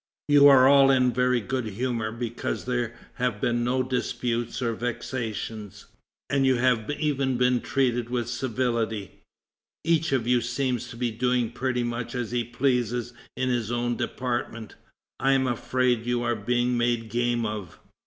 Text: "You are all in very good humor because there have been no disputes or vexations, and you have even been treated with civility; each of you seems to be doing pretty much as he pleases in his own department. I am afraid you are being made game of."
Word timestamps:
"You 0.27 0.47
are 0.47 0.67
all 0.67 0.89
in 0.89 1.13
very 1.13 1.39
good 1.41 1.65
humor 1.67 2.11
because 2.11 2.65
there 2.65 2.95
have 3.17 3.39
been 3.39 3.63
no 3.63 3.83
disputes 3.83 4.59
or 4.59 4.73
vexations, 4.73 5.85
and 6.27 6.43
you 6.43 6.55
have 6.55 6.89
even 6.89 7.37
been 7.37 7.61
treated 7.61 8.09
with 8.09 8.27
civility; 8.27 9.19
each 9.83 10.11
of 10.11 10.25
you 10.25 10.41
seems 10.41 10.87
to 10.87 10.95
be 10.95 11.11
doing 11.11 11.51
pretty 11.51 11.83
much 11.83 12.15
as 12.15 12.31
he 12.31 12.43
pleases 12.43 13.13
in 13.37 13.49
his 13.49 13.71
own 13.71 13.95
department. 13.95 14.73
I 15.19 15.33
am 15.33 15.45
afraid 15.45 16.07
you 16.07 16.23
are 16.23 16.35
being 16.35 16.79
made 16.79 17.09
game 17.11 17.45
of." 17.45 17.77